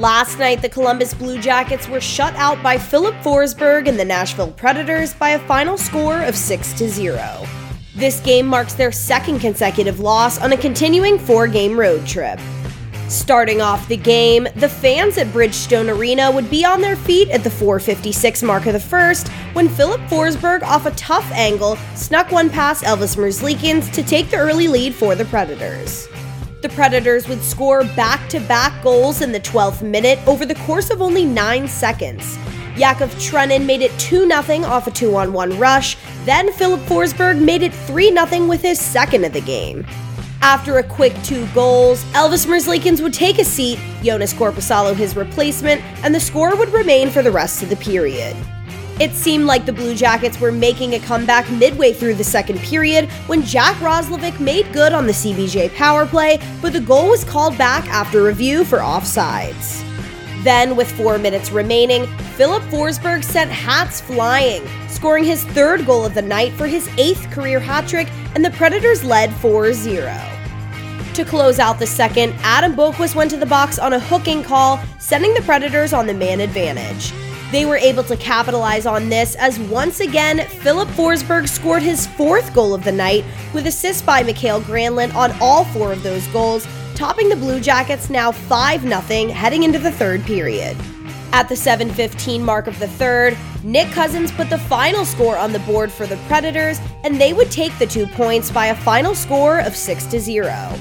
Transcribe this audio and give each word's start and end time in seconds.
Last 0.00 0.38
night, 0.38 0.62
the 0.62 0.68
Columbus 0.70 1.12
Blue 1.12 1.38
Jackets 1.38 1.86
were 1.86 2.00
shut 2.00 2.34
out 2.36 2.62
by 2.62 2.78
Filip 2.78 3.14
Forsberg 3.16 3.86
and 3.86 4.00
the 4.00 4.04
Nashville 4.06 4.50
Predators 4.52 5.12
by 5.12 5.32
a 5.32 5.38
final 5.40 5.76
score 5.76 6.22
of 6.22 6.34
6 6.34 6.68
0. 6.68 7.46
This 7.96 8.18
game 8.20 8.46
marks 8.46 8.72
their 8.72 8.92
second 8.92 9.40
consecutive 9.40 10.00
loss 10.00 10.40
on 10.40 10.54
a 10.54 10.56
continuing 10.56 11.18
four 11.18 11.46
game 11.46 11.78
road 11.78 12.06
trip. 12.06 12.40
Starting 13.08 13.60
off 13.60 13.86
the 13.88 13.96
game, 13.98 14.48
the 14.56 14.70
fans 14.70 15.18
at 15.18 15.26
Bridgestone 15.34 15.94
Arena 15.94 16.30
would 16.30 16.48
be 16.48 16.64
on 16.64 16.80
their 16.80 16.96
feet 16.96 17.28
at 17.28 17.44
the 17.44 17.50
456 17.50 18.42
mark 18.42 18.64
of 18.64 18.72
the 18.72 18.80
first 18.80 19.28
when 19.52 19.68
Filip 19.68 20.00
Forsberg, 20.08 20.62
off 20.62 20.86
a 20.86 20.92
tough 20.92 21.30
angle, 21.32 21.76
snuck 21.94 22.32
one 22.32 22.48
past 22.48 22.84
Elvis 22.84 23.18
Merzlikins 23.18 23.92
to 23.92 24.02
take 24.02 24.30
the 24.30 24.38
early 24.38 24.66
lead 24.66 24.94
for 24.94 25.14
the 25.14 25.26
Predators. 25.26 26.08
The 26.62 26.68
Predators 26.68 27.26
would 27.26 27.42
score 27.42 27.84
back 27.84 28.28
to 28.28 28.38
back 28.40 28.82
goals 28.82 29.22
in 29.22 29.32
the 29.32 29.40
12th 29.40 29.80
minute 29.80 30.18
over 30.28 30.44
the 30.44 30.54
course 30.56 30.90
of 30.90 31.00
only 31.00 31.24
9 31.24 31.66
seconds. 31.66 32.36
Yakov 32.76 33.14
Trenin 33.14 33.64
made 33.64 33.80
it 33.80 33.98
2 33.98 34.28
0 34.28 34.64
off 34.66 34.86
a 34.86 34.90
2 34.90 35.16
on 35.16 35.32
1 35.32 35.58
rush, 35.58 35.96
then 36.26 36.52
Filip 36.52 36.80
Forsberg 36.80 37.42
made 37.42 37.62
it 37.62 37.72
3 37.72 38.14
0 38.14 38.46
with 38.46 38.60
his 38.60 38.78
second 38.78 39.24
of 39.24 39.32
the 39.32 39.40
game. 39.40 39.86
After 40.42 40.78
a 40.78 40.82
quick 40.82 41.14
two 41.22 41.46
goals, 41.54 42.04
Elvis 42.12 42.46
Merzlikins 42.46 43.02
would 43.02 43.14
take 43.14 43.38
a 43.38 43.44
seat, 43.44 43.78
Joonas 44.02 44.34
Korpisalo 44.34 44.94
his 44.94 45.16
replacement, 45.16 45.82
and 46.04 46.14
the 46.14 46.20
score 46.20 46.54
would 46.56 46.72
remain 46.74 47.08
for 47.08 47.22
the 47.22 47.30
rest 47.30 47.62
of 47.62 47.70
the 47.70 47.76
period. 47.76 48.36
It 49.00 49.14
seemed 49.14 49.46
like 49.46 49.64
the 49.64 49.72
Blue 49.72 49.94
Jackets 49.94 50.38
were 50.38 50.52
making 50.52 50.92
a 50.92 50.98
comeback 50.98 51.50
midway 51.50 51.94
through 51.94 52.16
the 52.16 52.22
second 52.22 52.58
period 52.58 53.10
when 53.28 53.42
Jack 53.42 53.76
Roslovic 53.76 54.38
made 54.40 54.70
good 54.74 54.92
on 54.92 55.06
the 55.06 55.14
CBJ 55.14 55.74
power 55.74 56.04
play, 56.04 56.38
but 56.60 56.74
the 56.74 56.82
goal 56.82 57.08
was 57.08 57.24
called 57.24 57.56
back 57.56 57.88
after 57.88 58.22
review 58.22 58.62
for 58.62 58.80
offsides. 58.80 59.82
Then, 60.44 60.76
with 60.76 60.92
four 60.92 61.16
minutes 61.16 61.50
remaining, 61.50 62.06
Filip 62.36 62.62
Forsberg 62.64 63.24
sent 63.24 63.50
hats 63.50 64.02
flying, 64.02 64.68
scoring 64.90 65.24
his 65.24 65.44
third 65.44 65.86
goal 65.86 66.04
of 66.04 66.12
the 66.12 66.20
night 66.20 66.52
for 66.52 66.66
his 66.66 66.86
eighth 66.98 67.30
career 67.30 67.58
hat 67.58 67.88
trick, 67.88 68.08
and 68.34 68.44
the 68.44 68.50
Predators 68.50 69.02
led 69.02 69.32
4 69.36 69.72
0. 69.72 70.14
To 71.14 71.24
close 71.24 71.58
out 71.58 71.78
the 71.78 71.86
second, 71.86 72.34
Adam 72.42 72.76
Boqvist 72.76 73.14
went 73.14 73.30
to 73.30 73.38
the 73.38 73.46
box 73.46 73.78
on 73.78 73.94
a 73.94 73.98
hooking 73.98 74.42
call, 74.42 74.78
sending 74.98 75.32
the 75.32 75.42
Predators 75.42 75.94
on 75.94 76.06
the 76.06 76.12
man 76.12 76.40
advantage. 76.40 77.14
They 77.50 77.66
were 77.66 77.78
able 77.78 78.04
to 78.04 78.16
capitalize 78.16 78.86
on 78.86 79.08
this 79.08 79.34
as 79.34 79.58
once 79.58 79.98
again, 79.98 80.46
Filip 80.62 80.88
Forsberg 80.90 81.48
scored 81.48 81.82
his 81.82 82.06
fourth 82.06 82.54
goal 82.54 82.74
of 82.74 82.84
the 82.84 82.92
night 82.92 83.24
with 83.52 83.66
assists 83.66 84.02
by 84.02 84.22
Mikael 84.22 84.60
Granlund 84.60 85.14
on 85.16 85.32
all 85.40 85.64
four 85.64 85.92
of 85.92 86.04
those 86.04 86.24
goals, 86.28 86.64
topping 86.94 87.28
the 87.28 87.34
Blue 87.34 87.58
Jackets 87.58 88.08
now 88.08 88.30
5 88.30 88.82
0 88.82 89.30
heading 89.30 89.64
into 89.64 89.80
the 89.80 89.90
third 89.90 90.22
period. 90.22 90.76
At 91.32 91.48
the 91.48 91.56
7:15 91.56 92.44
mark 92.44 92.68
of 92.68 92.78
the 92.78 92.86
third, 92.86 93.36
Nick 93.64 93.90
Cousins 93.90 94.30
put 94.30 94.48
the 94.48 94.58
final 94.58 95.04
score 95.04 95.36
on 95.36 95.52
the 95.52 95.58
board 95.60 95.90
for 95.90 96.06
the 96.06 96.18
Predators, 96.28 96.80
and 97.02 97.20
they 97.20 97.32
would 97.32 97.50
take 97.50 97.76
the 97.80 97.86
2 97.86 98.06
points 98.06 98.50
by 98.52 98.66
a 98.66 98.76
final 98.76 99.14
score 99.14 99.58
of 99.58 99.74
6 99.74 100.06
to 100.06 100.20
0. 100.20 100.78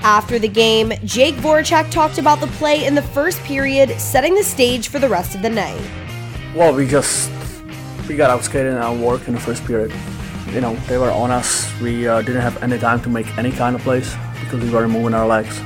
After 0.00 0.38
the 0.38 0.48
game, 0.48 0.92
Jake 1.04 1.34
Voracek 1.36 1.90
talked 1.90 2.18
about 2.18 2.40
the 2.40 2.46
play 2.46 2.86
in 2.86 2.94
the 2.94 3.02
first 3.02 3.42
period, 3.42 3.90
setting 4.00 4.34
the 4.34 4.44
stage 4.44 4.88
for 4.88 4.98
the 4.98 5.08
rest 5.08 5.34
of 5.34 5.42
the 5.42 5.50
night. 5.50 5.80
Well, 6.54 6.72
we 6.74 6.86
just 6.86 7.30
we 8.08 8.16
got 8.16 8.30
outskated 8.30 8.72
and 8.72 8.82
outworked 8.82 9.26
in 9.26 9.34
the 9.34 9.40
first 9.40 9.64
period. 9.64 9.92
You 10.52 10.60
know, 10.60 10.76
they 10.86 10.98
were 10.98 11.10
on 11.10 11.30
us. 11.30 11.68
We 11.80 12.06
uh, 12.06 12.22
didn't 12.22 12.42
have 12.42 12.62
any 12.62 12.78
time 12.78 13.02
to 13.02 13.08
make 13.08 13.26
any 13.36 13.50
kind 13.50 13.74
of 13.74 13.82
plays 13.82 14.14
because 14.40 14.62
we 14.62 14.70
were 14.70 14.86
moving 14.88 15.14
our 15.14 15.26
legs. 15.26 15.60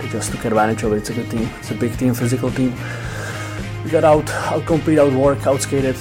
They 0.00 0.08
just 0.08 0.32
took 0.32 0.44
advantage 0.46 0.82
of 0.82 0.92
it. 0.94 0.96
It's 0.96 1.10
a 1.10 1.14
good 1.14 1.30
team. 1.30 1.48
It's 1.58 1.70
a 1.70 1.74
big 1.74 1.96
team, 1.98 2.14
physical 2.14 2.50
team. 2.50 2.74
We 3.84 3.90
got 3.90 4.04
out, 4.04 4.28
out 4.30 4.64
compete, 4.66 4.98
outwork, 4.98 5.38
outskated 5.40 5.94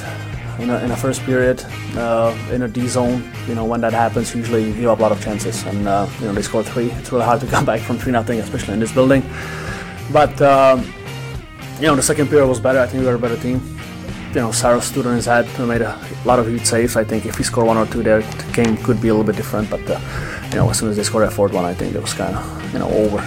in 0.60 0.70
a, 0.70 0.80
in 0.80 0.92
a 0.92 0.98
first 0.98 1.22
period 1.24 1.64
uh, 1.96 2.36
in 2.52 2.62
a 2.64 2.68
D 2.68 2.88
zone. 2.88 3.24
You 3.48 3.56
know, 3.56 3.66
when 3.66 3.82
that 3.82 3.94
happens, 3.94 4.36
usually 4.36 4.66
you 4.66 4.74
give 4.74 4.90
up 4.90 5.00
a 5.00 5.02
lot 5.02 5.12
of 5.12 5.24
chances, 5.24 5.64
and 5.64 5.88
uh, 5.88 6.08
you 6.20 6.26
know 6.28 6.34
they 6.34 6.42
scored 6.42 6.66
three. 6.66 6.92
It's 6.92 7.12
really 7.12 7.26
hard 7.26 7.42
to 7.42 7.48
come 7.56 7.66
back 7.66 7.82
from 7.82 7.98
three 7.98 8.12
nothing, 8.12 8.40
especially 8.40 8.74
in 8.74 8.80
this 8.80 8.92
building. 8.92 9.24
But 10.12 10.42
um, 10.42 10.86
you 11.80 11.88
know, 11.88 11.96
the 11.96 12.04
second 12.04 12.28
period 12.30 12.48
was 12.48 12.60
better. 12.60 12.80
I 12.80 12.88
think 12.88 13.02
we 13.02 13.08
were 13.08 13.16
a 13.16 13.20
better 13.20 13.38
team. 13.38 13.62
You 14.30 14.42
know, 14.42 14.52
Sarah 14.52 14.82
stood 14.82 15.06
on 15.06 15.16
his 15.16 15.26
head 15.26 15.46
and 15.60 15.68
made 15.68 15.82
a 15.82 16.00
lot 16.26 16.40
of 16.40 16.48
huge 16.48 16.66
saves. 16.66 16.96
I 16.96 17.04
think 17.04 17.26
if 17.26 17.38
he 17.38 17.44
scored 17.44 17.68
one 17.68 17.78
or 17.78 17.86
two 17.86 18.02
there, 18.02 18.22
the 18.22 18.52
game 18.54 18.78
could 18.78 19.00
be 19.00 19.10
a 19.10 19.14
little 19.14 19.26
bit 19.26 19.36
different. 19.36 19.70
But 19.70 19.82
uh, 19.90 20.00
you 20.50 20.56
know, 20.56 20.70
as 20.70 20.80
soon 20.80 20.90
as 20.90 20.98
they 20.98 21.04
scored 21.04 21.28
that 21.28 21.34
fourth 21.34 21.54
one, 21.54 21.66
I 21.66 21.74
think 21.74 21.96
it 21.96 22.02
was 22.02 22.14
kind 22.14 22.36
of 22.36 22.74
you 22.74 22.80
know 22.80 22.90
over. 22.90 23.18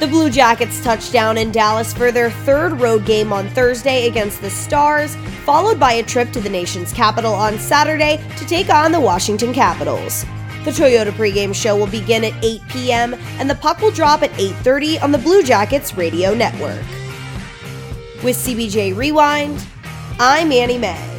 The 0.00 0.06
Blue 0.06 0.30
Jackets 0.30 0.80
touched 0.80 1.12
down 1.12 1.36
in 1.36 1.50
Dallas 1.50 1.92
for 1.92 2.12
their 2.12 2.30
third 2.30 2.80
road 2.80 3.04
game 3.04 3.32
on 3.32 3.48
Thursday 3.48 4.06
against 4.06 4.40
the 4.40 4.48
Stars, 4.48 5.16
followed 5.44 5.80
by 5.80 5.94
a 5.94 6.04
trip 6.04 6.30
to 6.32 6.40
the 6.40 6.48
nation's 6.48 6.92
capital 6.92 7.34
on 7.34 7.58
Saturday 7.58 8.22
to 8.36 8.46
take 8.46 8.70
on 8.70 8.92
the 8.92 9.00
Washington 9.00 9.52
Capitals. 9.52 10.24
The 10.64 10.70
Toyota 10.70 11.10
pregame 11.10 11.52
show 11.52 11.76
will 11.76 11.88
begin 11.88 12.22
at 12.22 12.44
8 12.44 12.60
p.m. 12.68 13.14
and 13.40 13.50
the 13.50 13.56
puck 13.56 13.80
will 13.80 13.90
drop 13.90 14.22
at 14.22 14.30
8:30 14.34 15.02
on 15.02 15.10
the 15.10 15.18
Blue 15.18 15.42
Jackets 15.42 15.96
radio 15.96 16.32
network. 16.32 16.84
With 18.22 18.36
CBJ 18.36 18.96
Rewind, 18.96 19.66
I'm 20.20 20.52
Annie 20.52 20.78
Mae. 20.78 21.17